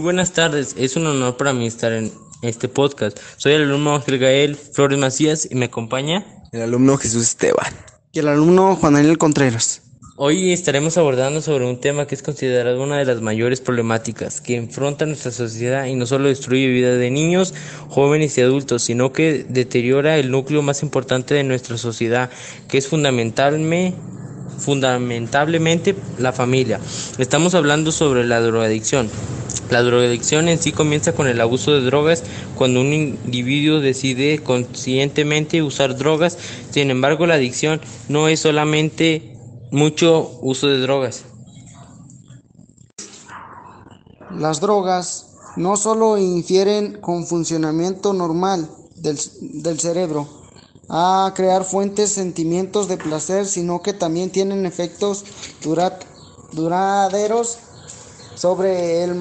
buenas 0.00 0.32
tardes, 0.32 0.74
es 0.78 0.96
un 0.96 1.06
honor 1.06 1.36
para 1.36 1.52
mí 1.52 1.66
estar 1.66 1.92
en 1.92 2.10
este 2.42 2.68
podcast. 2.68 3.18
Soy 3.36 3.52
el 3.52 3.62
alumno 3.62 3.94
Ángel 3.94 4.18
Gael 4.18 4.56
Flores 4.56 4.98
Macías 4.98 5.46
y 5.50 5.54
me 5.54 5.66
acompaña 5.66 6.24
el 6.52 6.62
alumno 6.62 6.96
Jesús 6.96 7.22
Esteban 7.22 7.72
y 8.12 8.18
el 8.18 8.28
alumno 8.28 8.76
Juan 8.76 8.94
Daniel 8.94 9.18
Contreras. 9.18 9.82
Hoy 10.16 10.52
estaremos 10.52 10.98
abordando 10.98 11.40
sobre 11.40 11.66
un 11.66 11.80
tema 11.80 12.06
que 12.06 12.14
es 12.14 12.22
considerado 12.22 12.82
una 12.82 12.98
de 12.98 13.04
las 13.04 13.20
mayores 13.20 13.60
problemáticas 13.60 14.40
que 14.40 14.56
enfrenta 14.56 15.06
nuestra 15.06 15.30
sociedad 15.32 15.86
y 15.86 15.94
no 15.94 16.06
solo 16.06 16.28
destruye 16.28 16.66
vida 16.68 16.94
de 16.94 17.10
niños, 17.10 17.54
jóvenes 17.88 18.36
y 18.36 18.42
adultos, 18.42 18.82
sino 18.82 19.12
que 19.12 19.44
deteriora 19.48 20.18
el 20.18 20.30
núcleo 20.30 20.62
más 20.62 20.82
importante 20.82 21.34
de 21.34 21.44
nuestra 21.44 21.78
sociedad, 21.78 22.30
que 22.68 22.78
es 22.78 22.88
fundamentalmente 22.88 23.96
fundamentalmente 24.58 25.96
la 26.18 26.32
familia. 26.32 26.80
Estamos 27.16 27.54
hablando 27.54 27.92
sobre 27.92 28.26
la 28.26 28.40
drogadicción. 28.40 29.08
La 29.70 29.82
drogadicción 29.82 30.48
en 30.48 30.58
sí 30.58 30.72
comienza 30.72 31.12
con 31.12 31.28
el 31.28 31.40
abuso 31.40 31.72
de 31.72 31.82
drogas 31.82 32.24
cuando 32.56 32.80
un 32.80 32.92
individuo 32.92 33.78
decide 33.80 34.42
conscientemente 34.42 35.62
usar 35.62 35.96
drogas. 35.96 36.36
Sin 36.70 36.90
embargo, 36.90 37.26
la 37.26 37.34
adicción 37.34 37.80
no 38.08 38.26
es 38.26 38.40
solamente 38.40 39.38
mucho 39.70 40.38
uso 40.42 40.66
de 40.66 40.80
drogas. 40.80 41.22
Las 44.36 44.60
drogas 44.60 45.36
no 45.56 45.76
solo 45.76 46.18
infieren 46.18 47.00
con 47.00 47.26
funcionamiento 47.26 48.12
normal 48.12 48.68
del, 48.96 49.18
del 49.62 49.78
cerebro, 49.78 50.28
a 50.88 51.32
crear 51.36 51.62
fuentes 51.64 52.10
sentimientos 52.10 52.88
de 52.88 52.96
placer, 52.96 53.46
sino 53.46 53.82
que 53.82 53.92
también 53.92 54.30
tienen 54.30 54.66
efectos 54.66 55.24
duraderos 56.52 57.58
sobre 58.40 59.02
el 59.02 59.14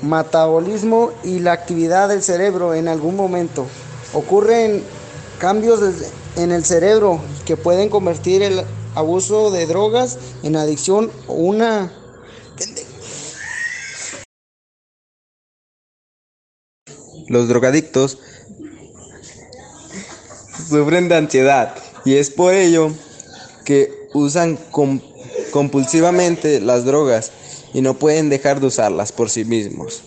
metabolismo 0.00 1.12
y 1.22 1.40
la 1.40 1.52
actividad 1.52 2.08
del 2.08 2.22
cerebro 2.22 2.72
en 2.72 2.88
algún 2.88 3.14
momento. 3.14 3.66
Ocurren 4.14 4.82
cambios 5.38 5.80
en 6.36 6.50
el 6.50 6.64
cerebro 6.64 7.20
que 7.44 7.58
pueden 7.58 7.90
convertir 7.90 8.42
el 8.42 8.62
abuso 8.94 9.50
de 9.50 9.66
drogas 9.66 10.18
en 10.42 10.56
adicción 10.56 11.10
o 11.26 11.34
una 11.34 11.92
Los 17.28 17.46
drogadictos 17.46 18.18
sufren 20.66 21.10
de 21.10 21.16
ansiedad 21.16 21.74
y 22.06 22.14
es 22.14 22.30
por 22.30 22.54
ello 22.54 22.90
que 23.66 24.08
usan 24.14 24.56
compulsivamente 25.50 26.60
las 26.60 26.84
drogas 26.84 27.32
y 27.74 27.82
no 27.82 27.94
pueden 27.94 28.28
dejar 28.28 28.60
de 28.60 28.66
usarlas 28.66 29.12
por 29.12 29.30
sí 29.30 29.44
mismos. 29.44 30.02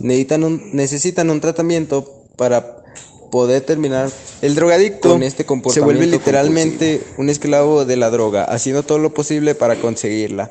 Necesitan 0.00 0.44
un, 0.44 0.70
necesitan 0.72 1.30
un 1.30 1.40
tratamiento 1.40 2.22
para 2.36 2.82
poder 3.30 3.62
terminar. 3.62 4.10
El 4.42 4.54
drogadicto 4.54 5.10
con 5.10 5.22
este 5.22 5.46
se 5.70 5.80
vuelve 5.80 6.06
literalmente 6.06 7.02
un 7.16 7.30
esclavo 7.30 7.84
de 7.84 7.96
la 7.96 8.10
droga, 8.10 8.44
haciendo 8.44 8.82
todo 8.82 8.98
lo 8.98 9.14
posible 9.14 9.54
para 9.54 9.76
conseguirla. 9.76 10.50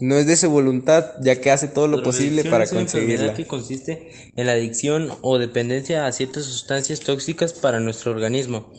No 0.00 0.14
es 0.14 0.26
de 0.26 0.36
su 0.36 0.48
voluntad, 0.48 1.06
ya 1.20 1.40
que 1.40 1.50
hace 1.50 1.66
todo 1.66 1.88
lo 1.88 2.02
posible 2.04 2.44
para 2.44 2.64
es 2.64 2.72
conseguirla. 2.72 3.34
que 3.34 3.46
consiste 3.46 4.32
en 4.36 4.46
la 4.46 4.52
adicción 4.52 5.10
o 5.22 5.38
dependencia 5.38 6.06
a 6.06 6.12
ciertas 6.12 6.44
sustancias 6.44 7.00
tóxicas 7.00 7.52
para 7.52 7.80
nuestro 7.80 8.12
organismo, 8.12 8.72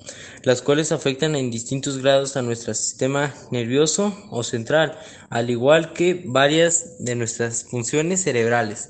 las 0.44 0.62
cuales 0.62 0.94
afectan 0.94 1.36
en 1.36 1.52
distintos 1.52 1.98
grados 1.98 2.38
a 2.38 2.42
nuestro 2.42 2.74
sistema 2.74 3.34
nervioso 3.52 4.18
o 4.30 4.44
central, 4.44 4.98
al 5.30 5.50
igual 5.50 5.92
que 5.92 6.24
varias 6.26 6.98
de 7.00 7.16
nuestras 7.16 7.66
funciones 7.66 8.24
cerebrales. 8.24 8.90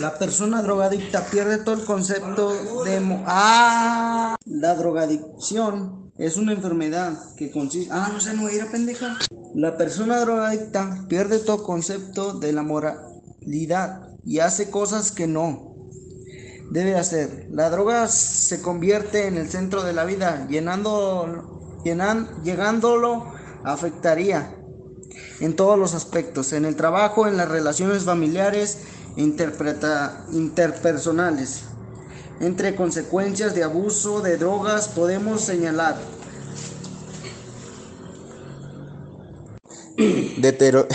La 0.00 0.16
persona 0.16 0.62
drogadicta 0.62 1.26
pierde 1.26 1.58
todo 1.58 1.74
el 1.74 1.84
concepto 1.84 2.84
de... 2.84 3.00
¡Ah! 3.26 4.36
La 4.46 4.74
drogadicción 4.76 6.12
es 6.16 6.36
una 6.36 6.52
enfermedad 6.52 7.34
que 7.36 7.50
consiste... 7.50 7.92
Ah, 7.92 8.08
no 8.12 8.20
sé, 8.20 8.34
no 8.34 8.48
ir 8.48 8.62
a 8.62 8.70
pendeja. 8.70 9.18
La 9.54 9.76
persona 9.76 10.20
drogadicta 10.20 11.06
pierde 11.08 11.38
todo 11.38 11.62
concepto 11.62 12.34
de 12.34 12.52
la 12.52 12.62
moralidad 12.62 14.10
y 14.24 14.40
hace 14.40 14.70
cosas 14.70 15.10
que 15.10 15.26
no 15.26 15.74
debe 16.70 16.96
hacer. 16.96 17.48
La 17.50 17.70
droga 17.70 18.08
se 18.08 18.60
convierte 18.60 19.26
en 19.26 19.38
el 19.38 19.48
centro 19.48 19.82
de 19.84 19.94
la 19.94 20.04
vida, 20.04 20.46
llenando, 20.48 21.80
llenan, 21.82 22.28
llegándolo 22.44 23.32
afectaría 23.64 24.54
en 25.40 25.56
todos 25.56 25.78
los 25.78 25.94
aspectos, 25.94 26.52
en 26.52 26.64
el 26.66 26.76
trabajo, 26.76 27.26
en 27.26 27.36
las 27.36 27.48
relaciones 27.48 28.04
familiares, 28.04 28.80
interpreta, 29.16 30.26
interpersonales. 30.32 31.62
Entre 32.40 32.76
consecuencias 32.76 33.54
de 33.54 33.64
abuso 33.64 34.20
de 34.20 34.36
drogas 34.36 34.88
podemos 34.88 35.40
señalar 35.40 35.96
Deterioro 39.98 40.86